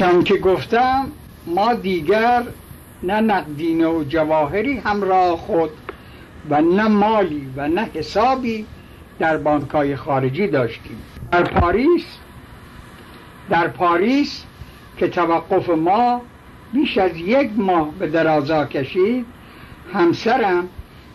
چون 0.00 0.24
که 0.24 0.36
گفتم 0.36 1.08
ما 1.46 1.74
دیگر 1.74 2.42
نه 3.02 3.20
نقدینه 3.20 3.86
و 3.86 4.04
جواهری 4.04 4.76
همراه 4.76 5.36
خود 5.36 5.70
و 6.50 6.60
نه 6.60 6.88
مالی 6.88 7.50
و 7.56 7.68
نه 7.68 7.88
حسابی 7.94 8.66
در 9.18 9.36
بانکهای 9.36 9.96
خارجی 9.96 10.46
داشتیم. 10.46 11.02
در 11.32 11.42
پاریس 11.42 12.04
در 13.50 13.68
پاریس 13.68 14.44
که 14.96 15.08
توقف 15.08 15.70
ما 15.70 16.20
بیش 16.72 16.98
از 16.98 17.16
یک 17.16 17.50
ماه 17.56 17.90
به 17.98 18.06
درازا 18.06 18.66
کشید 18.66 19.26
همسرم 19.94 20.68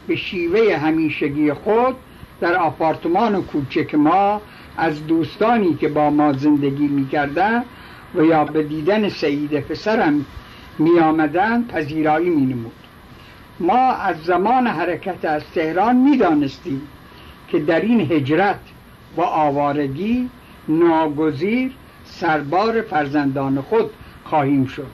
به 0.08 0.16
شیوه 0.16 0.78
همیشگی 0.78 1.54
خود 1.54 1.96
در 2.42 2.56
آپارتمان 2.56 3.44
کوچک 3.44 3.96
ما 3.96 4.42
از 4.78 5.08
دوستانی 5.08 5.74
که 5.74 5.88
با 5.88 6.10
ما 6.10 6.34
زندگی 6.34 6.88
می‌کردن 6.88 7.64
و 8.16 8.24
یا 8.24 8.46
به 8.46 8.64
دیدن 8.64 9.10
سعید 9.10 9.60
پسرم 9.60 10.26
می 10.80 11.00
آمدن 11.00 11.64
پذیرایی 11.64 12.30
می 12.30 12.46
نمود 12.46 12.72
ما 13.60 13.92
از 13.92 14.24
زمان 14.24 14.68
حرکت 14.68 15.26
از 15.26 15.44
تهران 15.56 15.96
می 15.96 16.18
دانستیم 16.18 16.82
که 17.48 17.60
در 17.60 17.82
این 17.82 18.12
هجرت 18.12 18.60
و 19.18 19.22
آوارگی 19.22 20.30
ناگزیر 20.68 21.72
سربار 22.06 22.82
فرزندان 22.82 23.62
خود 23.62 23.90
خواهیم 24.24 24.66
شد 24.66 24.88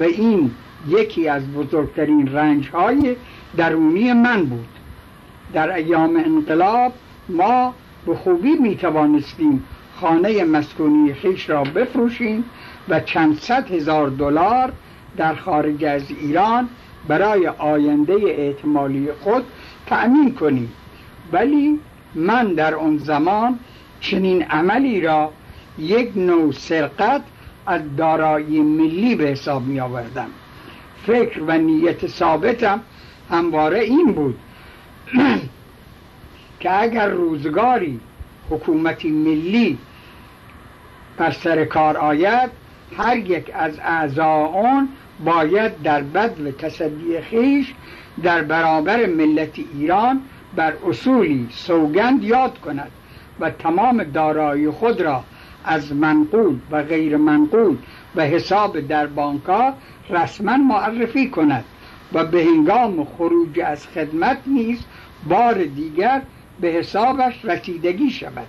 و 0.00 0.02
این 0.02 0.50
یکی 0.88 1.28
از 1.28 1.52
بزرگترین 1.52 2.32
رنج 2.32 2.68
های 2.68 3.16
درونی 3.56 4.12
من 4.12 4.44
بود. 4.44 4.68
در 5.52 5.74
ایام 5.74 6.16
انقلاب 6.16 6.92
ما 7.28 7.74
به 8.06 8.14
خوبی 8.14 8.52
می 8.52 8.76
توانستیم 8.76 9.64
خانه 10.00 10.44
مسکونی 10.44 11.14
خیش 11.14 11.50
را 11.50 11.64
بفروشیم 11.64 12.44
و 12.88 13.00
چند 13.00 13.38
صد 13.38 13.70
هزار 13.70 14.08
دلار 14.08 14.72
در 15.16 15.34
خارج 15.34 15.84
از 15.84 16.10
ایران 16.10 16.68
برای 17.08 17.46
آینده 17.46 18.14
احتمالی 18.26 19.08
خود 19.20 19.44
تأمین 19.86 20.34
کنیم. 20.34 20.72
ولی 21.32 21.80
من 22.14 22.54
در 22.54 22.74
آن 22.74 22.98
زمان 22.98 23.58
چنین 24.00 24.42
عملی 24.42 25.00
را 25.00 25.32
یک 25.78 26.16
نوع 26.16 26.52
سرقت 26.52 27.22
از 27.66 27.80
دارایی 27.96 28.60
ملی 28.60 29.14
به 29.14 29.24
حساب 29.24 29.62
می 29.62 29.80
آوردم 29.80 30.28
فکر 31.06 31.42
و 31.42 31.58
نیت 31.58 32.06
ثابتم 32.06 32.80
همواره 33.30 33.80
این 33.80 34.12
بود 34.12 34.38
که 36.60 36.82
اگر 36.82 37.08
روزگاری 37.08 38.00
حکومتی 38.50 39.10
ملی 39.10 39.78
بر 41.18 41.30
سر 41.30 41.64
کار 41.64 41.96
آید 41.96 42.50
هر 42.96 43.16
یک 43.16 43.50
از 43.54 43.78
اعضا 43.78 44.46
آن 44.46 44.88
باید 45.24 45.82
در 45.82 46.02
بد 46.02 46.40
و 46.40 46.50
تصدی 46.50 47.20
خیش 47.20 47.74
در 48.22 48.42
برابر 48.42 49.06
ملت 49.06 49.58
ایران 49.74 50.20
بر 50.56 50.72
اصولی 50.88 51.48
سوگند 51.50 52.24
یاد 52.24 52.58
کند 52.58 52.90
و 53.40 53.50
تمام 53.50 54.04
دارایی 54.04 54.70
خود 54.70 55.00
را 55.00 55.24
از 55.64 55.92
منقول 55.92 56.58
و 56.70 56.82
غیر 56.82 57.16
منقول 57.16 57.76
و 58.16 58.22
حساب 58.22 58.80
در 58.80 59.06
بانکها 59.06 59.74
رسما 60.10 60.56
معرفی 60.56 61.30
کند 61.30 61.64
و 62.12 62.24
به 62.24 62.44
هنگام 62.44 63.04
خروج 63.04 63.60
از 63.60 63.86
خدمت 63.86 64.38
نیز 64.46 64.84
بار 65.28 65.64
دیگر 65.64 66.22
به 66.60 66.68
حسابش 66.68 67.44
رسیدگی 67.44 68.10
شود. 68.10 68.46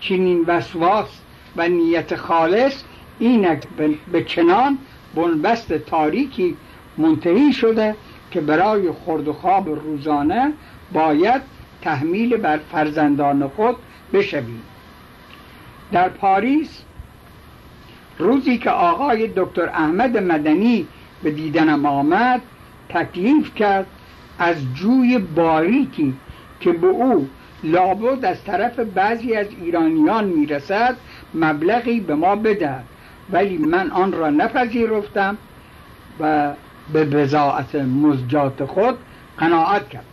چنین 0.00 0.44
وسواس 0.46 1.08
و 1.56 1.68
نیت 1.68 2.16
خالص 2.16 2.82
اینک 3.18 3.62
به 4.12 4.24
چنان 4.24 4.78
بنبست 5.14 5.72
تاریکی 5.72 6.56
منتهی 6.98 7.52
شده 7.52 7.96
که 8.30 8.40
برای 8.40 8.90
خورد 8.90 9.28
و 9.28 9.32
خواب 9.32 9.68
روزانه 9.68 10.52
باید 10.92 11.42
تحمیل 11.82 12.36
بر 12.36 12.58
فرزندان 12.72 13.48
خود 13.48 13.76
بشویم. 14.12 14.62
در 15.92 16.08
پاریس 16.08 16.82
روزی 18.18 18.58
که 18.58 18.70
آقای 18.70 19.30
دکتر 19.36 19.68
احمد 19.68 20.18
مدنی 20.18 20.86
به 21.22 21.30
دیدنم 21.30 21.86
آمد 21.86 22.42
تکلیف 22.88 23.54
کرد 23.54 23.86
از 24.38 24.56
جوی 24.74 25.18
باریکی 25.18 26.14
که 26.60 26.72
به 26.72 26.86
او 26.86 27.28
لابد 27.64 28.24
از 28.24 28.44
طرف 28.44 28.78
بعضی 28.78 29.34
از 29.34 29.46
ایرانیان 29.60 30.24
می‌رسد 30.24 30.96
مبلغی 31.34 32.00
به 32.00 32.14
ما 32.14 32.36
بدهد. 32.36 32.84
ولی 33.30 33.58
من 33.58 33.90
آن 33.90 34.12
را 34.12 34.30
نپذیرفتم 34.30 35.38
و 36.20 36.52
به 36.92 37.04
بزاعت 37.04 37.74
مزجات 37.74 38.64
خود 38.64 38.98
قناعت 39.38 39.88
کردم. 39.88 40.06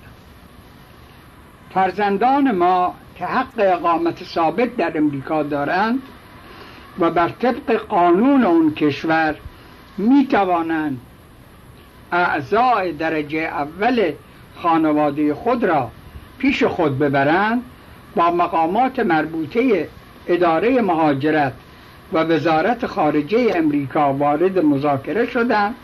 فرزندان 1.74 2.52
ما 2.52 2.94
که 3.16 3.26
حق 3.26 3.54
اقامت 3.58 4.24
ثابت 4.24 4.76
در 4.76 4.98
امریکا 4.98 5.44
دارند 5.44 6.02
و 7.00 7.12
بر 7.12 7.30
طبق 7.30 7.76
قانون 7.76 8.44
اون 8.44 8.74
کشور 8.74 9.36
می 9.98 10.28
توانند 10.28 11.02
اعضای 12.12 12.92
درجه 12.92 13.40
اول 13.40 14.12
خانواده 14.56 15.34
خود 15.34 15.64
را 15.64 15.92
پیش 16.38 16.64
خود 16.64 17.00
ببرند 17.00 17.64
با 18.16 18.32
مقامات 18.32 19.00
مربوطه 19.00 19.90
اداره 20.28 20.82
مهاجرت 20.82 21.54
و 22.14 22.18
وزارت 22.18 22.86
خارجه 22.86 23.52
امریکا 23.56 24.14
وارد 24.14 24.60
مذاکره 24.60 25.26
شدند 25.26 25.76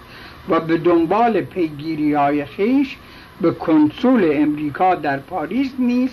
و 0.50 0.60
به 0.60 0.78
دنبال 0.78 1.42
پیگیری 1.42 2.14
های 2.14 2.46
خیش 2.46 2.98
به 3.42 3.52
کنسول 3.52 4.30
امریکا 4.34 4.96
در 4.96 5.18
پاریس 5.18 5.72
نیز 5.80 6.10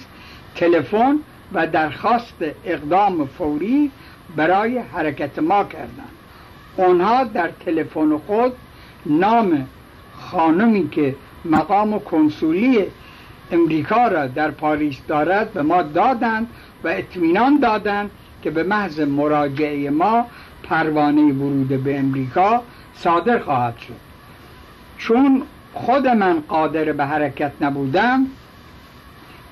تلفن 0.54 1.18
و 1.52 1.66
درخواست 1.66 2.34
اقدام 2.64 3.26
فوری 3.26 3.90
برای 4.36 4.78
حرکت 4.78 5.38
ما 5.38 5.64
کردند. 5.64 6.16
آنها 6.78 7.24
در 7.24 7.50
تلفن 7.64 8.18
خود 8.18 8.52
نام 9.06 9.66
خانمی 10.18 10.88
که 10.88 11.14
مقام 11.44 11.98
کنسولی 11.98 12.84
امریکا 13.52 14.08
را 14.08 14.26
در 14.26 14.50
پاریس 14.50 14.96
دارد 15.08 15.52
به 15.52 15.62
ما 15.62 15.82
دادند 15.82 16.46
و 16.84 16.88
اطمینان 16.88 17.60
دادند 17.60 18.10
که 18.42 18.50
به 18.50 18.62
محض 18.62 19.00
مراجعه 19.00 19.90
ما 19.90 20.26
پروانه 20.62 21.32
ورود 21.32 21.68
به 21.68 21.98
امریکا 21.98 22.62
صادر 22.94 23.38
خواهد 23.38 23.78
شد. 23.78 23.94
چون 24.98 25.42
خود 25.74 26.06
من 26.06 26.40
قادر 26.48 26.92
به 26.92 27.04
حرکت 27.04 27.52
نبودم 27.60 28.26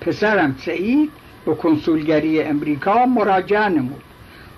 پسرم 0.01 0.57
سعید 0.59 1.11
به 1.47 1.55
کنسولگری 1.55 2.43
امریکا 2.43 3.07
مراجعه 3.07 3.69
نمود. 3.69 4.03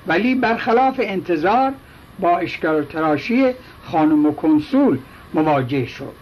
ولی 0.06 0.34
برخلاف 0.34 1.00
انتظار 1.02 1.72
با 2.20 2.38
اشکال 2.38 2.84
تراشی 2.84 3.44
خانم 3.84 4.26
و 4.26 4.32
کنسول 4.32 4.98
مواجه 5.34 5.86
شد. 5.86 6.12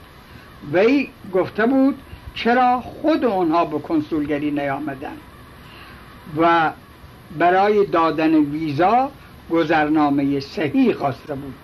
وی 0.73 1.09
گفته 1.33 1.67
بود 1.67 1.99
چرا 2.35 2.81
خود 2.81 3.25
آنها 3.25 3.65
به 3.65 3.79
کنسولگری 3.79 4.51
نیامدن 4.51 5.17
و 6.39 6.71
برای 7.39 7.87
دادن 7.87 8.35
ویزا 8.35 9.11
گذرنامه 9.51 10.41
صحیح 10.41 10.93
خواسته 10.93 11.35
بود. 11.35 11.55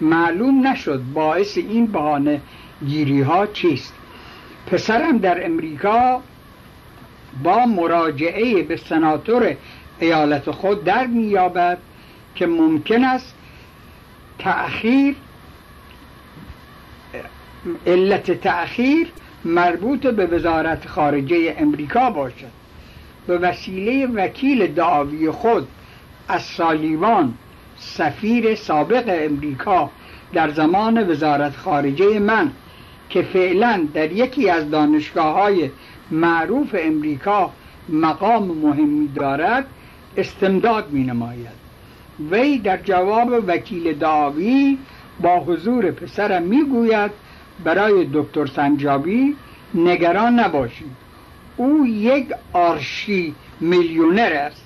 معلوم 0.00 0.66
نشد 0.66 1.02
باعث 1.14 1.58
این 1.58 1.86
بهانه 1.86 2.40
گیری 2.86 3.20
ها 3.20 3.46
چیست. 3.46 3.94
پسرم 4.66 5.18
در 5.18 5.46
امریکا 5.46 6.20
با 7.42 7.66
مراجعه 7.66 8.62
به 8.62 8.76
سناتور 8.76 9.56
ایالت 10.00 10.50
خود 10.50 10.84
در 10.84 11.06
مییابد 11.06 11.78
که 12.34 12.46
ممکن 12.46 13.04
است 13.04 13.34
تأخیر 14.38 15.16
علت 17.86 18.30
تأخیر 18.30 19.08
مربوط 19.44 20.06
به 20.06 20.26
وزارت 20.26 20.88
خارجه 20.88 21.56
امریکا 21.58 22.10
باشد. 22.10 22.63
به 23.26 23.38
وسیله 23.38 24.06
وکیل 24.06 24.66
دعاوی 24.66 25.30
خود 25.30 25.68
از 26.28 26.42
سالیوان 26.42 27.34
سفیر 27.76 28.54
سابق 28.54 29.04
امریکا 29.08 29.90
در 30.32 30.50
زمان 30.50 31.10
وزارت 31.10 31.56
خارجه 31.56 32.18
من 32.18 32.50
که 33.08 33.22
فعلا 33.22 33.88
در 33.94 34.12
یکی 34.12 34.50
از 34.50 34.70
دانشگاه 34.70 35.34
های 35.34 35.70
معروف 36.10 36.76
امریکا 36.78 37.50
مقام 37.88 38.44
مهمی 38.44 39.08
دارد 39.08 39.66
استمداد 40.16 40.90
می 40.90 41.04
نماید 41.04 41.64
وی 42.30 42.58
در 42.58 42.76
جواب 42.76 43.44
وکیل 43.46 43.92
دعاوی 43.92 44.78
با 45.20 45.40
حضور 45.40 45.90
پسرم 45.90 46.42
می 46.42 46.64
گوید 46.64 47.10
برای 47.64 48.08
دکتر 48.12 48.46
سنجابی 48.46 49.36
نگران 49.74 50.40
نباشید. 50.40 51.03
او 51.56 51.86
یک 51.86 52.28
آرشی 52.52 53.34
میلیونر 53.60 54.32
است 54.32 54.64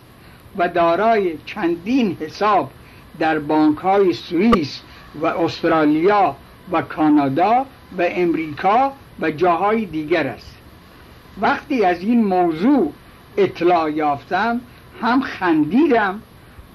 و 0.58 0.68
دارای 0.68 1.38
چندین 1.46 2.16
حساب 2.20 2.70
در 3.18 3.38
بانک 3.38 3.78
های 3.78 4.12
سوئیس 4.12 4.80
و 5.20 5.26
استرالیا 5.26 6.36
و 6.72 6.82
کانادا 6.82 7.66
و 7.98 8.02
امریکا 8.08 8.92
و 9.20 9.30
جاهای 9.30 9.84
دیگر 9.84 10.26
است. 10.26 10.56
وقتی 11.40 11.84
از 11.84 12.02
این 12.02 12.24
موضوع 12.24 12.92
اطلاع 13.36 13.90
یافتم 13.90 14.60
هم 15.02 15.20
خندیدم 15.20 16.22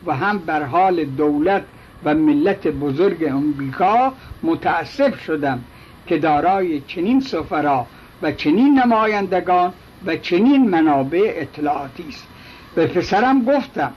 و 0.05 0.15
هم 0.15 0.37
بر 0.37 0.63
حال 0.63 1.05
دولت 1.05 1.63
و 2.03 2.13
ملت 2.13 2.67
بزرگ 2.67 3.23
امریکا 3.23 4.13
متاسف 4.43 5.23
شدم 5.23 5.63
که 6.07 6.17
دارای 6.17 6.81
چنین 6.81 7.21
سفرا 7.21 7.85
و 8.21 8.31
چنین 8.31 8.79
نمایندگان 8.79 9.73
و 10.05 10.15
چنین 10.15 10.69
منابع 10.69 11.33
اطلاعاتی 11.35 12.05
است. 12.09 12.27
به 12.75 12.87
پسرم 12.87 13.45
گفتم 13.45 13.93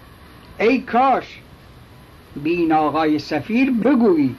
ای 0.60 0.78
کاش 0.78 1.40
بین 2.36 2.72
آقای 2.72 3.18
سفیر 3.18 3.70
بگویی 3.70 4.34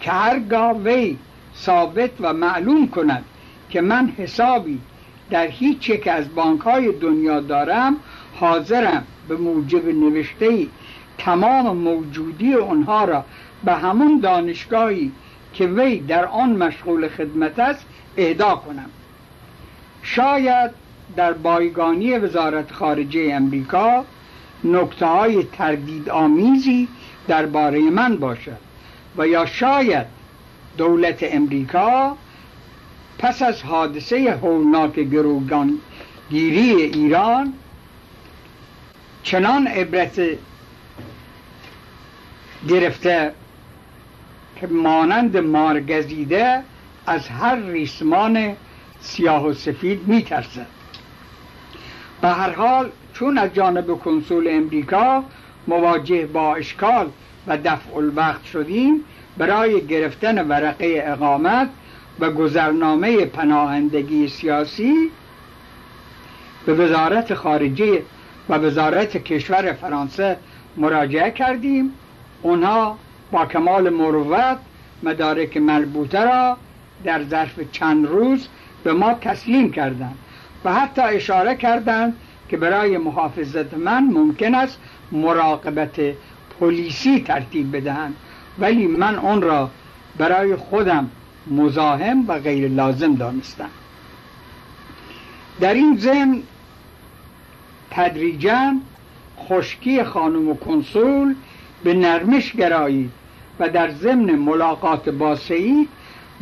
که 0.00 0.10
هرگاه 0.10 0.72
وی 0.72 1.16
ثابت 1.56 2.10
و 2.20 2.32
معلوم 2.32 2.88
کند 2.88 3.24
که 3.70 3.80
من 3.80 4.12
حسابی 4.18 4.80
در 5.30 5.46
هیچ 5.46 5.90
یک 5.90 6.08
از 6.08 6.34
بانک 6.34 6.60
های 6.60 6.92
دنیا 6.92 7.40
دارم 7.40 7.96
حاضرم 8.34 9.06
به 9.28 9.36
موجب 9.36 9.88
نوشته 9.88 10.66
تمام 11.18 11.76
موجودی 11.76 12.54
اونها 12.54 13.04
را 13.04 13.24
به 13.64 13.72
همون 13.72 14.20
دانشگاهی 14.20 15.12
که 15.54 15.66
وی 15.66 16.00
در 16.00 16.24
آن 16.24 16.56
مشغول 16.56 17.08
خدمت 17.08 17.58
است 17.58 17.86
اهدا 18.16 18.56
کنم. 18.56 18.90
شاید 20.02 20.70
در 21.16 21.32
بایگانی 21.32 22.18
وزارت 22.18 22.72
خارجه 22.72 23.28
امریکا 23.32 24.04
نکته 24.64 25.06
های 25.06 25.42
تردید 25.42 26.10
آمیزی 26.10 26.88
درباره 27.28 27.80
من 27.80 28.16
باشد 28.16 28.58
و 29.16 29.26
یا 29.26 29.46
شاید 29.46 30.06
دولت 30.76 31.18
امریکا 31.22 32.16
پس 33.18 33.42
از 33.42 33.62
حادثه 33.62 34.38
هولناک 34.42 34.94
گروگانگیری 34.94 36.82
ایران 36.82 37.52
چنان 39.22 39.66
عبرت 39.66 40.20
گرفته 42.68 43.32
که 44.56 44.66
مانند 44.66 45.36
مارگزیده 45.36 46.62
از 47.06 47.28
هر 47.28 47.56
ریسمان 47.56 48.56
سیاه 49.00 49.46
و 49.46 49.52
سفید 49.52 50.08
میترسد. 50.08 50.73
به 52.24 52.30
هر 52.30 52.50
حال 52.50 52.90
چون 53.14 53.38
از 53.38 53.54
جانب 53.54 53.98
کنسول 53.98 54.48
امریکا 54.50 55.24
مواجه 55.68 56.26
با 56.26 56.54
اشکال 56.54 57.10
و 57.46 57.58
دفع 57.64 57.96
الوقت 57.96 58.44
شدیم 58.44 59.00
برای 59.38 59.86
گرفتن 59.86 60.48
ورقه 60.48 61.02
اقامت 61.06 61.68
و 62.20 62.30
گذرنامه 62.30 63.24
پناهندگی 63.24 64.28
سیاسی 64.28 65.10
به 66.66 66.74
وزارت 66.74 67.34
خارجه 67.34 68.02
و 68.48 68.54
وزارت 68.54 69.16
کشور 69.16 69.72
فرانسه 69.72 70.36
مراجعه 70.76 71.30
کردیم. 71.30 71.92
اونها 72.42 72.98
با 73.32 73.46
کمال 73.46 73.88
مروت 73.88 74.58
مدارک 75.02 75.56
مربوطه 75.56 76.24
را 76.24 76.56
در 77.04 77.24
ظرف 77.24 77.60
چند 77.72 78.06
روز 78.06 78.48
به 78.84 78.92
ما 78.92 79.14
تسلیم 79.14 79.72
کردند. 79.72 80.18
و 80.64 80.74
حتی 80.74 81.02
اشاره 81.02 81.54
کردند 81.54 82.16
که 82.48 82.56
برای 82.56 82.98
محافظت 82.98 83.74
من 83.74 84.04
ممکن 84.04 84.54
است 84.54 84.78
مراقبت 85.12 86.00
پلیسی 86.60 87.20
ترتیب 87.20 87.76
بدهند. 87.76 88.14
ولی 88.58 88.86
من 88.86 89.18
اون 89.18 89.42
را 89.42 89.70
برای 90.18 90.56
خودم 90.56 91.10
مزاحم 91.50 92.24
و 92.28 92.38
غیر 92.38 92.68
لازم 92.68 93.14
دانستم. 93.14 93.70
در 95.60 95.74
این 95.74 95.96
ضمن 95.96 96.42
تدریجا 97.90 98.74
خشکی 99.38 100.04
خانم 100.04 100.56
کنسول 100.56 101.34
به 101.84 101.94
نرمش 101.94 102.52
گرایید 102.52 103.10
و 103.60 103.68
در 103.68 103.90
ضمن 103.90 104.34
ملاقات 104.34 105.08
با 105.08 105.36
سعید 105.36 105.88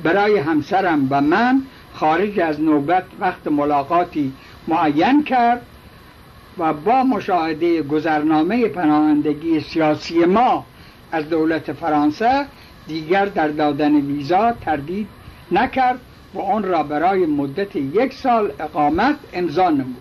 برای 0.03 0.39
همسرم 0.39 1.07
و 1.11 1.21
من 1.21 1.63
خارج 1.95 2.41
از 2.41 2.61
نوبت 2.61 3.05
وقت 3.21 3.47
ملاقاتی 3.47 4.33
معین 4.69 5.25
کرد 5.25 5.63
و 6.59 6.73
با 6.73 7.03
مشاهده 7.05 7.83
گذرنامه 7.83 8.69
پناهندگی 8.69 9.61
سیاسی 9.61 10.25
ما 10.25 10.67
از 11.13 11.29
دولت 11.29 11.73
فرانسه 11.73 12.47
دیگر 12.87 13.27
در 13.27 13.49
دادن 13.49 13.95
ویزا 13.97 14.53
تردید 14.53 15.09
نکرد 15.53 16.01
و 16.35 16.41
آن 16.41 16.63
را 16.63 16.83
برای 16.83 17.27
مدت 17.27 17.77
یک 17.77 18.13
سال 18.13 18.53
اقامت 18.61 19.17
امضا 19.33 19.71
نمود. 19.71 19.97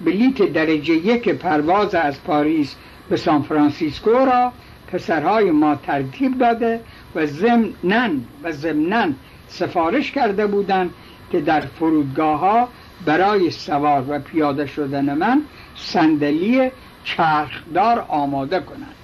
بلیت 0.00 0.52
درجه 0.52 0.94
یک 0.94 1.28
پرواز 1.28 1.94
از 1.94 2.24
پاریس 2.24 2.74
به 3.08 3.16
سان 3.16 3.42
فرانسیسکو 3.42 4.10
را 4.10 4.52
پسرهای 4.92 5.50
ما 5.50 5.74
ترتیب 5.74 6.38
داده 6.38 6.80
و 7.14 7.26
ضمنن 7.26 8.20
و 8.42 8.52
ضمنن 8.52 9.14
سفارش 9.48 10.12
کرده 10.12 10.46
بودند 10.46 10.90
که 11.32 11.40
در 11.40 11.60
فرودگاه 11.60 12.40
ها 12.40 12.68
برای 13.04 13.50
سوار 13.50 14.04
و 14.08 14.18
پیاده 14.18 14.66
شدن 14.66 15.14
من 15.14 15.42
صندلی 15.76 16.70
چرخدار 17.04 18.04
آماده 18.08 18.60
کنند. 18.60 18.94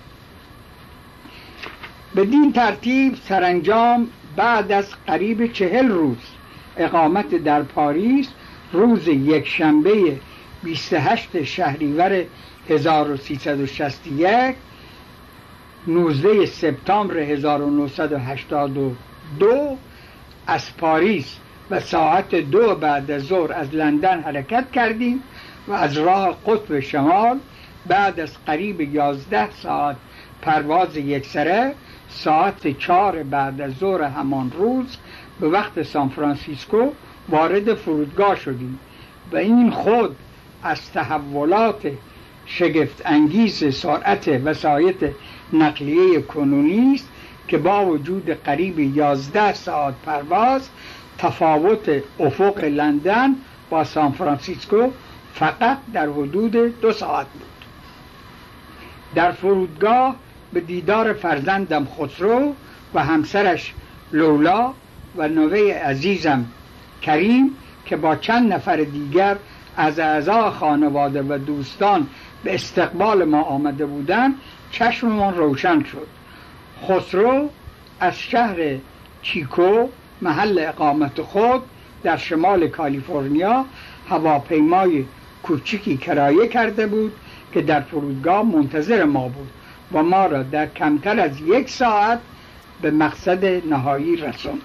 بدین 2.17 2.53
ترتیب 2.53 3.15
سرانجام 3.15 4.09
بعد 4.37 4.73
از 4.73 4.91
قریب 5.07 5.53
چهل 5.53 5.89
روز 5.89 6.17
اقامت 6.77 7.35
در 7.35 7.63
پاریس 7.63 8.29
روز 8.73 9.09
یک 9.09 9.49
شنبه 9.49 10.19
28 10.63 11.43
شهریور 11.43 12.25
1361 12.69 14.57
19 15.87 16.47
سپتامبر 16.47 17.19
1982 17.19 19.79
از 20.47 20.77
پاریس 20.77 21.37
و 21.71 21.81
ساعت 21.81 22.35
دو 22.35 22.75
بعد 22.75 23.11
از 23.11 23.23
ظهر 23.23 23.53
از 23.53 23.75
لندن 23.75 24.21
حرکت 24.21 24.71
کردیم 24.73 25.23
و 25.69 25.73
از 25.73 25.99
راه 25.99 26.39
قطب 26.47 26.81
شمال 26.81 27.41
بعد 27.87 28.21
از 28.21 28.37
قریب 28.47 28.81
یازده 28.81 29.51
ساعت 29.51 29.97
پرواز 30.43 30.97
یکسره 30.97 31.75
ساعت 32.09 32.79
چهار 32.79 33.23
بعد 33.23 33.61
از 33.61 33.73
ظهر 33.73 34.03
همان 34.03 34.51
روز 34.51 34.97
به 35.41 35.49
وقت 35.49 35.83
سان 35.83 36.09
فرانسیسکو 36.09 36.91
وارد 37.29 37.75
فرودگاه 37.75 38.37
شدیم 38.37 38.81
و 39.33 39.37
این 39.37 39.71
خود 39.71 40.17
از 40.63 40.93
تحولات 40.93 41.93
شگفت 42.47 43.03
انگیز 43.05 43.75
سرعت 43.75 44.29
وسایط 44.45 45.11
نقلیه 45.53 46.23
کنونی 46.23 46.95
است 46.95 47.14
که 47.49 47.59
با 47.59 47.87
وجود 47.87 48.31
قریب 48.31 48.79
یازده 48.79 49.53
ساعت 49.53 49.95
پرواز 50.07 50.69
تفاوت 51.19 52.03
افق 52.21 52.65
لندن 52.65 53.35
با 53.71 53.85
سان 53.85 54.13
فرانسیسکو 54.13 54.91
فقط 55.35 55.79
در 55.93 56.09
حدود 56.09 56.81
دو 56.81 56.93
ساعت 56.93 57.27
بود. 57.27 57.43
در 59.15 59.33
فرودگاه 59.33 60.17
به 60.53 60.61
دیدار 60.61 61.13
فرزندم 61.13 61.87
خسرو 61.99 62.55
و 62.95 63.05
همسرش 63.05 63.75
لولا 64.13 64.73
و 65.17 65.29
نوه 65.29 65.73
عزیزم 65.73 66.45
کریم 67.03 67.51
که 67.87 67.97
با 67.97 68.17
چند 68.17 68.53
نفر 68.53 68.77
دیگر 68.77 69.37
از 69.77 69.99
اعضا 69.99 70.51
خانواده 70.51 71.23
و 71.23 71.39
دوستان 71.39 72.07
به 72.45 72.55
استقبال 72.55 73.25
ما 73.25 73.43
آمده 73.43 73.87
بودند 73.87 74.35
چشممان 74.71 75.35
روشن 75.35 75.83
شد. 75.85 76.07
خسرو 76.89 77.51
از 78.01 78.19
شهر 78.19 78.77
چیکو 79.23 79.89
محل 80.23 80.59
اقامت 80.59 81.23
خود 81.23 81.63
در 82.03 82.17
شمال 82.17 82.69
کالیفرنیا 82.69 83.65
هواپیمای 84.09 85.05
کوچکی 85.43 85.97
کرایه 85.97 86.49
کرده 86.49 86.87
بود 86.87 87.13
که 87.55 87.63
در 87.63 87.81
فرودگاه 87.81 88.43
منتظر 88.43 89.05
ما 89.05 89.29
بود 89.29 89.51
و 89.93 90.03
ما 90.03 90.27
را 90.27 90.43
در 90.43 90.67
کمتر 90.67 91.21
از 91.21 91.41
یک 91.41 91.71
ساعت 91.71 92.21
به 92.83 92.91
مقصد 92.91 93.45
نهایی 93.67 94.17
رسوند. 94.17 94.63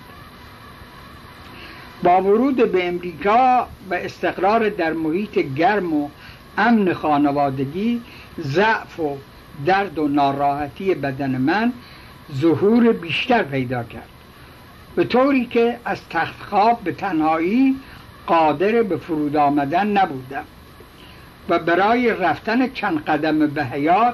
با 2.03 2.21
ورود 2.21 2.71
به 2.71 2.87
امریکا 2.87 3.67
و 3.89 3.93
استقرار 3.93 4.69
در 4.69 4.93
محیط 4.93 5.39
گرم 5.39 5.93
و 5.93 6.09
امن 6.57 6.93
خانوادگی 6.93 8.01
ضعف 8.39 8.99
و 8.99 9.17
درد 9.65 9.99
و 9.99 10.07
ناراحتی 10.07 10.95
بدن 10.95 11.37
من 11.37 11.73
ظهور 12.35 12.93
بیشتر 12.93 13.43
پیدا 13.43 13.83
کرد. 13.83 14.09
به 14.95 15.03
طوری 15.03 15.45
که 15.45 15.77
از 15.85 16.09
تخت 16.09 16.43
خواب 16.43 16.79
به 16.83 16.91
تنهایی 16.91 17.75
قادر 18.27 18.83
به 18.83 18.97
فرود 18.97 19.35
آمدن 19.35 19.87
نبودم 19.87 20.43
و 21.49 21.59
برای 21.59 22.09
رفتن 22.09 22.73
چند 22.73 23.03
قدم 23.05 23.47
به 23.47 23.65
حیات 23.65 24.13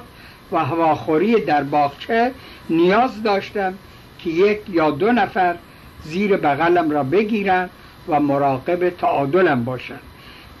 و 0.52 0.64
هواخوری 0.64 1.40
در 1.40 1.62
باغچه 1.62 2.32
نیاز 2.70 3.22
داشتم 3.22 3.74
که 4.18 4.30
یک 4.30 4.60
یا 4.68 4.90
دو 4.90 5.12
نفر 5.12 5.56
زیر 6.04 6.36
بغلم 6.36 6.90
را 6.90 7.02
بگیرند 7.02 7.70
و 8.08 8.20
مراقب 8.20 8.90
تعادلم 8.90 9.64
باشند. 9.64 10.00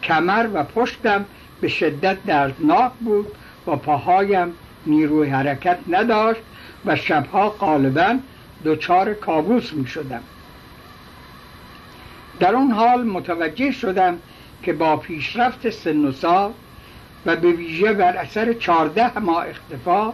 کمر 0.02 0.48
و 0.54 0.62
پشتم 0.64 1.24
به 1.60 1.68
شدت 1.68 2.16
دردناک 2.26 2.92
بود 3.00 3.26
و 3.66 3.76
پاهایم 3.76 4.52
نیروی 4.86 5.28
حرکت 5.28 5.78
نداشت 5.88 6.40
و 6.86 6.96
شبها 6.96 7.50
غالبا 7.50 8.18
دچار 8.64 9.14
کابوس 9.14 9.72
می 9.72 9.86
شدم 9.86 10.22
در 12.40 12.54
اون 12.54 12.70
حال 12.70 13.04
متوجه 13.04 13.70
شدم 13.70 14.18
که 14.62 14.72
با 14.72 14.96
پیشرفت 14.96 15.70
سن 15.70 16.04
و 16.04 16.12
سال 16.12 16.52
و 17.26 17.36
به 17.36 17.52
ویژه 17.52 17.92
بر 17.92 18.16
اثر 18.16 18.52
چارده 18.52 19.18
ماه 19.18 19.46
اختفا 19.48 20.12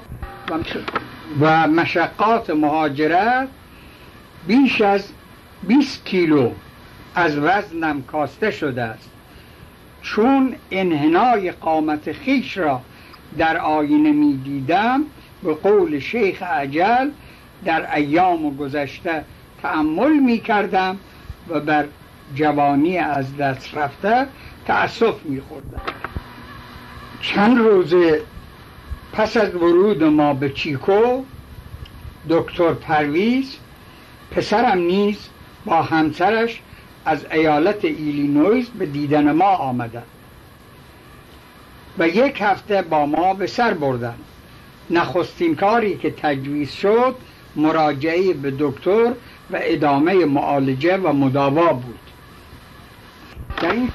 و 1.41 1.67
مشقات 1.69 2.50
مهاجرت 2.50 3.49
بیش 4.47 4.81
از 4.81 5.09
20 5.62 6.05
کیلو 6.05 6.50
از 7.14 7.38
وزنم 7.38 8.02
کاسته 8.02 8.50
شده 8.50 8.83
است. 8.83 9.11
چون 10.02 10.55
انحنای 10.71 11.52
قامت 11.52 12.12
خیش 12.12 12.59
را 12.59 12.81
در 13.38 13.57
آینه 13.57 14.12
می 14.12 14.37
دیدم 14.37 15.05
به 15.43 15.55
قول 15.55 15.99
شیخ 15.99 16.43
عجل 16.43 17.11
در 17.65 17.95
ایام 17.95 18.57
گذشته 18.57 19.25
تأمل 19.63 20.13
می 20.13 20.39
کردم 20.39 20.99
و 21.49 21.61
بر 21.61 21.85
جوانی 22.35 22.99
از 22.99 23.37
دست 23.37 23.75
رفته 23.75 24.27
تأسف 24.67 25.15
می 25.25 25.41
خوردم 25.41 25.83
چند 27.21 27.59
روز 27.59 27.95
پس 29.13 29.37
از 29.37 29.55
ورود 29.55 30.05
ما 30.05 30.35
به 30.35 30.51
چیکو 30.51 31.25
دکتر 32.29 32.73
پرویز 32.73 33.57
پسرم 34.31 34.79
نیز 34.79 35.29
با 35.65 35.83
همسرش 35.83 36.61
از 37.05 37.27
ایالت 37.33 37.85
ایلینویز 37.85 38.69
به 38.69 38.87
دیدن 38.87 39.33
ما 39.33 39.49
آمدند 39.49 40.03
و 41.99 42.09
یک 42.09 42.41
هفته 42.41 42.83
با 42.83 43.07
ما 43.07 43.35
به 43.35 43.47
سر 43.47 43.75
بردند. 43.75 44.15
نخستین 44.93 45.57
کاری 45.57 45.97
که 45.97 46.11
تجویز 46.11 46.71
شد 46.71 47.15
مراجعه 47.57 48.33
به 48.33 48.55
دکتر 48.59 49.13
و 49.51 49.59
ادامه 49.61 50.25
معالجه 50.25 50.97
و 50.97 51.13
مداوا 51.13 51.73
بود. 51.73 51.99
در 53.61 53.71
این, 53.71 53.91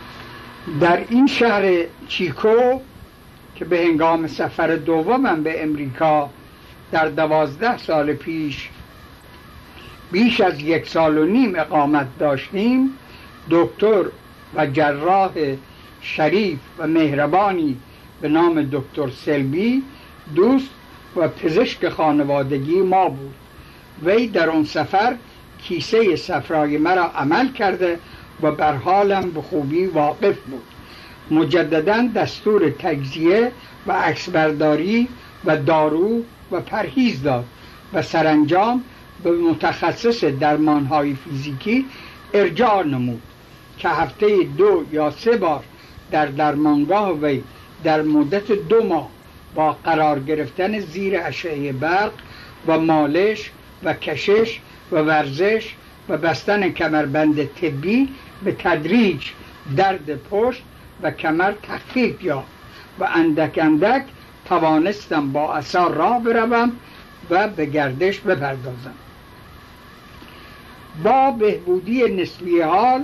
در 0.81 1.03
این 1.09 1.27
شهر 1.27 1.83
چیکو 2.07 2.79
که 3.55 3.65
به 3.65 3.79
هنگام 3.79 4.27
سفر 4.27 4.75
دومم 4.75 5.43
به 5.43 5.63
امریکا 5.63 6.29
در 6.91 7.07
دوازده 7.07 7.77
سال 7.77 8.13
پیش 8.13 8.69
بیش 10.11 10.41
از 10.41 10.59
یک 10.59 10.87
سال 10.87 11.17
و 11.17 11.25
نیم 11.25 11.59
اقامت 11.59 12.07
داشتیم 12.19 12.89
دکتر 13.49 14.05
و 14.55 14.65
جراح 14.65 15.31
شریف 16.01 16.59
و 16.77 16.87
مهربانی 16.87 17.77
به 18.21 18.29
نام 18.29 18.69
دکتر 18.71 19.09
سلبی 19.09 19.83
دوست 20.35 20.69
و 21.15 21.27
پزشک 21.27 21.89
خانوادگی 21.89 22.81
ما 22.81 23.09
بود. 23.09 23.35
وی 24.03 24.27
در 24.27 24.49
آن 24.49 24.65
سفر 24.65 25.15
کیسه 25.63 26.15
سفرای 26.15 26.77
مرا 26.77 27.03
عمل 27.03 27.51
کرده 27.51 27.99
و 28.41 28.51
بر 28.51 28.75
حالم 28.75 29.31
به 29.31 29.41
خوبی 29.41 29.85
واقف 29.85 30.39
بود. 30.39 30.63
مجددا 31.31 32.09
دستور 32.15 32.69
تجزیه 32.69 33.51
و 33.87 33.91
عکسبرداری 33.91 35.07
و 35.45 35.57
دارو 35.57 36.23
و 36.51 36.61
پرهیز 36.61 37.23
داد 37.23 37.45
و 37.93 38.01
سرانجام 38.01 38.83
به 39.23 39.31
متخصص 39.31 40.23
درمانهای 40.23 41.15
فیزیکی 41.15 41.85
ارجاع 42.33 42.83
نمود 42.83 43.21
که 43.77 43.89
هفته 43.89 44.43
دو 44.57 44.85
یا 44.91 45.11
سه 45.11 45.37
بار 45.37 45.63
در 46.11 46.25
درمانگاه 46.25 47.11
وی 47.11 47.43
در 47.83 48.01
مدت 48.01 48.51
دو 48.51 48.83
ماه 48.83 49.09
با 49.57 49.71
قرار 49.71 50.19
گرفتن 50.19 50.79
زیر 50.79 51.19
اشعه 51.23 51.71
برق 51.71 52.11
و 52.67 52.79
مالش 52.79 53.51
و 53.83 53.93
کشش 53.93 54.59
و 54.91 54.95
ورزش 54.95 55.75
و 56.09 56.17
بستن 56.17 56.69
کمربند 56.69 57.45
طبی 57.45 58.09
به 58.43 58.51
تدریج 58.51 59.21
درد 59.77 60.15
پشت 60.15 60.63
و 61.01 61.11
کمر 61.11 61.53
تخفیف 61.63 62.23
یافت 62.23 62.47
و 62.99 63.07
اندک 63.15 63.59
اندک 63.61 64.03
توانستم 64.45 65.31
با 65.31 65.53
اثار 65.53 65.93
راه 65.93 66.23
بروم 66.23 66.71
و 67.29 67.47
به 67.47 67.65
گردش 67.65 68.19
بپردازم. 68.19 68.93
با 71.03 71.31
بهبودی 71.31 72.03
نسبی 72.03 72.61
حال 72.61 73.03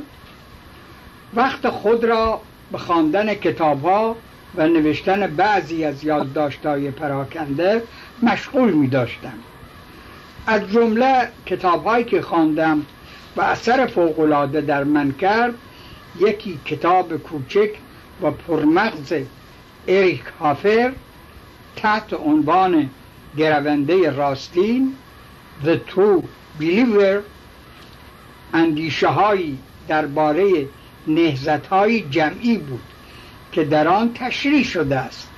وقت 1.34 1.70
خود 1.70 2.04
را 2.04 2.42
به 2.72 2.78
خواندن 2.78 3.34
کتاب 3.34 4.18
و 4.56 4.68
نوشتن 4.68 5.28
بعضی 5.36 5.86
از 5.86 6.04
یادداشت‌های 6.04 6.92
پراکنده 6.92 7.84
مشغول 8.24 8.72
می 8.72 8.88
داشتم 8.88 9.34
از 10.48 10.72
جمله 10.72 11.28
کتابهایی 11.46 12.06
که 12.06 12.22
خواندم 12.22 12.86
و 13.36 13.42
اثر 13.42 13.88
فوقالعاده 13.88 14.62
در 14.62 14.84
من 14.84 15.12
کرد 15.12 15.54
یکی 16.20 16.60
کتاب 16.66 17.18
کوچک 17.18 17.70
و 18.22 18.32
پرمغز 18.32 19.14
اریک 19.88 20.24
هافر 20.40 20.92
تحت 21.76 22.14
عنوان 22.14 22.90
گرونده 23.38 24.10
راستین 24.10 24.96
The 25.66 25.78
True 25.92 26.24
Believer 26.60 27.20
اندیشه 28.54 29.08
هایی 29.08 29.58
درباره 29.88 30.68
نهزت 31.08 31.68
های 31.68 32.02
جمعی 32.02 32.58
بود. 32.58 32.93
که 33.54 33.64
در 33.64 33.88
آن 33.88 34.14
تشریح 34.14 34.64
شده 34.64 34.96
است. 34.96 35.30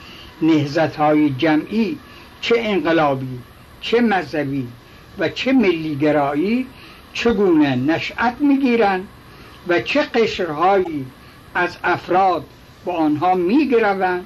نهزت 0.41 0.95
های 0.95 1.29
جمعی 1.29 1.97
چه 2.41 2.55
انقلابی 2.57 3.39
چه 3.81 4.01
مذهبی 4.01 4.67
و 5.19 5.29
چه 5.29 5.53
ملیگرایی 5.53 6.67
چگونه 7.13 7.75
نشأت 7.75 8.35
می‌گیرند 8.39 9.07
و 9.67 9.81
چه 9.81 10.01
قشرهایی 10.01 11.05
از 11.55 11.77
افراد 11.83 12.45
با 12.85 12.93
آنها 12.93 13.35
میگروند 13.35 14.25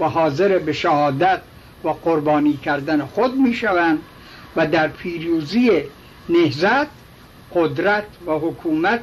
و 0.00 0.08
حاضر 0.08 0.58
به 0.58 0.72
شهادت 0.72 1.40
و 1.84 1.88
قربانی 1.88 2.56
کردن 2.56 3.04
خود 3.04 3.34
می‌شوند 3.34 3.98
و 4.56 4.66
در 4.66 4.88
پیروزی 4.88 5.70
نهزت 6.28 6.86
قدرت 7.54 8.04
و 8.26 8.30
حکومت 8.30 9.00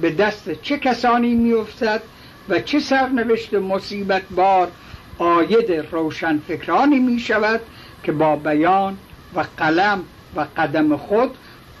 به 0.00 0.10
دست 0.10 0.62
چه 0.62 0.78
کسانی 0.78 1.34
میافتد؟ 1.34 2.02
و 2.48 2.60
چه 2.60 2.80
سرنوشت 2.80 3.54
مصیبت 3.54 4.22
بار 4.30 4.70
آید 5.18 5.72
روشن 5.92 6.38
فکرانی 6.38 6.98
می 6.98 7.18
شود 7.18 7.60
که 8.02 8.12
با 8.12 8.36
بیان 8.36 8.98
و 9.34 9.44
قلم 9.56 10.04
و 10.36 10.46
قدم 10.56 10.96
خود 10.96 11.30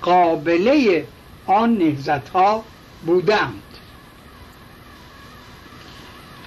قابله 0.02 1.06
آن 1.46 1.78
نهزت 1.78 2.28
ها 2.28 2.64
بودند. 3.06 3.62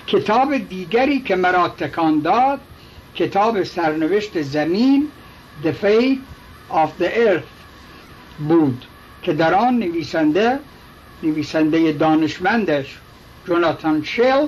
کتاب 0.07 0.57
دیگری 0.57 1.19
که 1.19 1.36
مرا 1.36 1.69
تکان 1.69 2.19
داد 2.19 2.60
کتاب 3.15 3.63
سرنوشت 3.63 4.41
زمین 4.41 5.07
The 5.63 5.67
Fate 5.84 6.19
of 6.72 6.89
the 7.01 7.10
Earth 7.27 7.55
بود 8.48 8.86
که 9.22 9.34
در 9.34 9.53
آن 9.53 9.79
نویسنده 9.79 10.60
نویسنده 11.24 11.91
دانشمندش 11.91 13.00
جوناتان 13.47 14.03
شل 14.03 14.47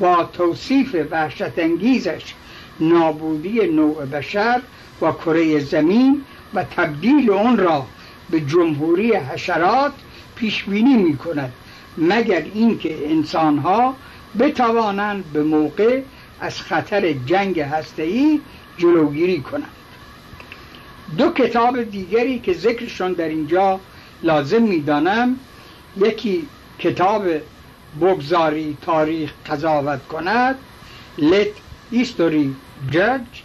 با 0.00 0.24
توصیف 0.24 0.96
وحشت 1.10 1.58
انگیزش 1.58 2.34
نابودی 2.80 3.66
نوع 3.66 4.04
بشر 4.04 4.60
و 5.02 5.12
کره 5.12 5.58
زمین 5.58 6.24
و 6.54 6.64
تبدیل 6.64 7.30
اون 7.30 7.56
را 7.56 7.86
به 8.30 8.40
جمهوری 8.40 9.12
حشرات 9.12 9.92
پیش 10.36 10.64
بینی 10.64 10.94
می 10.94 11.16
کند 11.16 11.52
مگر 11.98 12.44
اینکه 12.54 13.10
انسانها 13.10 13.94
بتوانند 14.38 15.24
به 15.32 15.42
موقع 15.42 16.00
از 16.40 16.60
خطر 16.60 17.12
جنگ 17.12 17.60
هسته‌ای 17.60 18.40
جلوگیری 18.78 19.40
کنند. 19.40 19.70
دو 21.18 21.30
کتاب 21.30 21.82
دیگری 21.82 22.38
که 22.38 22.52
ذکرشون 22.52 23.12
در 23.12 23.28
اینجا 23.28 23.80
لازم 24.22 24.62
می‌دانم 24.62 25.36
یکی 25.96 26.46
کتاب 26.78 27.24
بگذاری 28.00 28.76
تاریخ 28.82 29.32
قضاوت 29.46 30.08
کند. 30.08 30.56
Let 31.18 31.54
history 31.92 32.48
judge. 32.92 33.42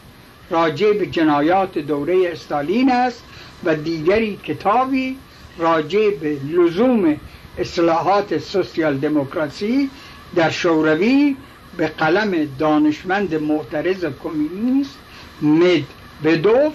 راجع 0.52 0.94
به 0.94 1.08
جنایات 1.08 1.78
دوره 1.78 2.30
استالین 2.32 2.92
است 2.92 3.24
و 3.64 3.76
دیگری 3.76 4.40
کتابی 4.44 5.18
راجع 5.58 6.10
به 6.10 6.38
لزوم 6.50 7.18
اصلاحات 7.58 8.38
سوسیال 8.38 8.98
دموکراسی 8.98 9.90
در 10.36 10.50
شوروی 10.50 11.36
به 11.78 11.88
قلم 11.88 12.48
دانشمند 12.60 13.36
معترض 13.36 14.06
کمونیست 14.24 14.98
مدبدوف 15.42 16.74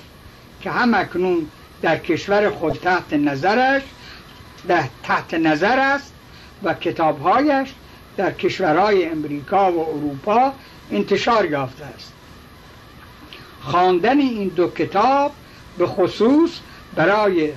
که 0.60 0.70
هم 0.70 0.94
اکنون 0.94 1.46
در 1.82 1.98
کشور 1.98 2.50
خود 2.50 2.72
تحت 2.72 3.12
نظرش 3.12 3.82
در 4.68 4.84
تحت 5.02 5.34
نظر 5.34 5.78
است 5.78 6.12
و 6.62 6.74
کتابهایش 6.74 7.68
در 8.16 8.32
کشورهای 8.32 9.06
امریکا 9.06 9.72
و 9.72 9.88
اروپا 9.88 10.52
انتشار 10.90 11.50
یافته 11.50 11.84
است. 11.84 12.12
خواندن 13.62 14.18
این 14.18 14.48
دو 14.48 14.68
کتاب 14.70 15.32
به 15.78 15.86
خصوص 15.86 16.50
برای 16.94 17.52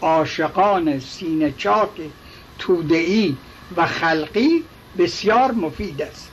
عاشقان 0.00 1.00
سینه 1.00 1.54
چاک 1.58 1.88
تودعی 2.58 3.36
و 3.76 3.86
خلقی 3.86 4.64
بسیار 4.98 5.52
مفید 5.52 6.02
است. 6.02 6.30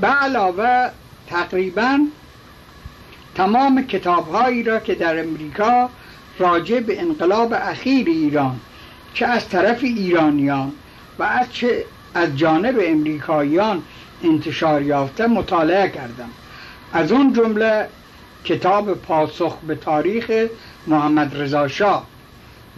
به 0.00 0.06
علاوه 0.06 0.90
تقریبا 1.26 1.98
تمام 3.34 3.86
کتابهایی 3.86 4.62
را 4.62 4.78
که 4.80 4.94
در 4.94 5.20
امریکا 5.20 5.90
راجع 6.38 6.80
به 6.80 7.00
انقلاب 7.00 7.52
اخیر 7.52 8.08
ایران 8.08 8.60
چه 9.14 9.26
از 9.26 9.48
طرف 9.48 9.84
ایرانیان 9.84 10.72
و 11.20 11.22
از 11.22 11.52
چه 11.52 11.84
از 12.14 12.36
جانب 12.36 12.78
امریکاییان 12.82 13.82
انتشار 14.24 14.82
یافته 14.82 15.26
مطالعه 15.26 15.88
کردم. 15.88 16.30
از 16.92 17.12
اون 17.12 17.32
جمله 17.32 17.88
کتاب 18.44 18.94
پاسخ 18.94 19.56
به 19.66 19.74
تاریخ 19.74 20.46
محمد 20.86 21.36
رضا 21.42 21.68
شاه 21.68 22.06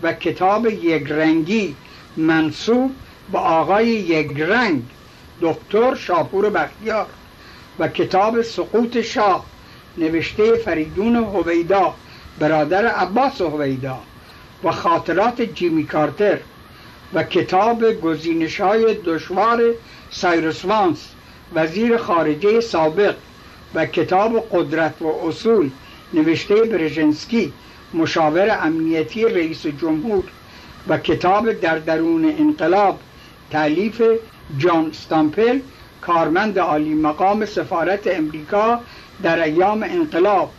و 0.03 0.13
کتاب 0.13 0.67
یک 0.67 1.13
رنگی 1.13 1.77
منصوب 2.17 2.93
به 3.33 3.39
آقای 3.39 3.87
یک 3.87 4.41
رنگ 4.41 4.83
دکتر 5.41 5.95
شاپور 5.95 6.51
بختیار 6.51 7.07
و 7.79 7.89
کتاب 7.89 8.43
سقوط 8.43 9.01
شاه 9.01 9.47
نوشته 9.99 10.57
فریدون 10.57 11.17
هویدا 11.17 11.95
برادر 12.39 12.87
عباس 12.87 13.41
هویدا 13.41 13.99
و 14.65 14.71
خاطرات 14.71 15.43
جیمی 15.43 15.87
کارتر. 15.87 16.39
و 17.15 17.23
کتاب 17.23 18.01
گزینش 18.01 18.61
های 18.61 18.95
دشوار 19.05 19.63
سایروس 20.11 20.65
وانس 20.65 21.09
وزیر 21.55 21.97
خارجه 21.97 22.61
سابق 22.61 23.15
و 23.75 23.87
کتاب 23.87 24.49
قدرت 24.53 25.03
و 25.03 25.07
اصول 25.07 25.71
نوشته 26.15 26.55
برژنسکی 26.55 27.53
مشاور 27.95 28.59
امنیتی 28.63 29.25
رئیس 29.25 29.67
جمهور 29.67 30.25
و 30.89 30.99
کتاب 30.99 31.53
در 31.53 31.79
درون 31.79 32.25
انقلاب 32.25 33.01
تعلیف 33.51 34.03
جان 34.59 34.87
استامپل 34.87 35.61
کارمند 36.01 36.59
عالی 36.59 36.95
مقام 36.95 37.47
سفارت 37.47 38.07
امریکا 38.07 38.81
در 39.23 39.43
ایام 39.43 39.83
انقلاب 39.83 40.51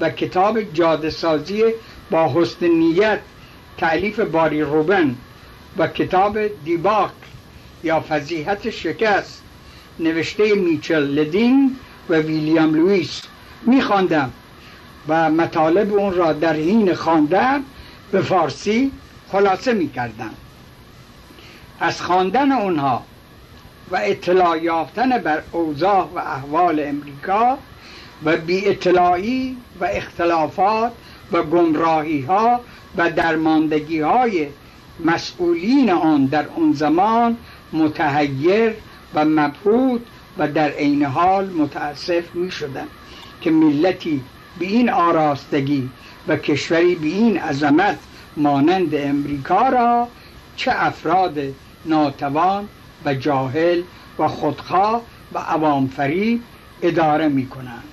و 0.00 0.10
کتاب 0.10 0.62
جاده 0.62 1.10
سازی 1.10 1.64
با 2.10 2.32
حسن 2.34 2.66
نیت 2.66 3.18
تعلیف 3.78 4.20
باری 4.20 4.62
روبن. 4.62 5.16
و 5.78 5.88
کتاب 5.88 6.38
دیباک 6.64 7.10
یا 7.84 8.04
فضیحت 8.08 8.70
شکست 8.70 9.42
نوشته 9.98 10.54
میچل 10.54 11.02
لدین 11.02 11.76
و 12.08 12.14
ویلیام 12.14 12.74
لویس 12.74 13.22
میخواندم 13.66 14.32
و 15.08 15.30
مطالب 15.30 15.94
اون 15.94 16.14
را 16.14 16.32
در 16.32 16.52
حین 16.52 16.94
خواندن 16.94 17.62
به 18.12 18.20
فارسی 18.20 18.92
خلاصه 19.32 19.72
می‌کردم. 19.72 20.30
از 21.80 22.02
خواندن 22.02 22.52
اونها 22.52 23.02
و 23.90 23.96
اطلاع 23.96 24.62
یافتن 24.62 25.18
بر 25.18 25.42
اوضاع 25.52 26.08
و 26.14 26.18
احوال 26.18 26.80
امریکا 26.80 27.58
و 28.24 28.36
بی 28.36 28.68
اطلاعی 28.68 29.56
و 29.80 29.84
اختلافات 29.84 30.92
و 31.32 31.42
گمراهی 31.42 32.22
ها 32.22 32.60
و 32.96 33.10
درماندگی 33.10 34.00
های 34.00 34.48
مسئولین 35.00 35.90
آن 35.90 36.26
در 36.26 36.46
اون 36.56 36.72
زمان 36.72 37.36
متحیر 37.72 38.74
و 39.14 39.24
مبهوت 39.24 40.00
و 40.38 40.48
در 40.48 40.68
عین 40.70 41.04
حال 41.04 41.46
متاسف 41.50 42.34
می 42.34 42.50
شدن 42.50 42.86
که 43.40 43.50
ملتی 43.50 44.20
به 44.58 44.66
این 44.66 44.90
آراستگی 44.90 45.90
و 46.28 46.36
کشوری 46.36 46.94
به 46.94 47.06
این 47.06 47.38
عظمت 47.38 47.98
مانند 48.36 48.94
امریکا 48.94 49.68
را 49.68 50.08
چه 50.56 50.72
افراد 50.74 51.38
ناتوان 51.84 52.68
و 53.04 53.14
جاهل 53.14 53.82
و 54.18 54.28
خودخواه 54.28 55.02
و 55.32 55.38
عوام 55.38 55.90
اداره 56.82 57.28
می 57.28 57.46
کنند 57.46 57.91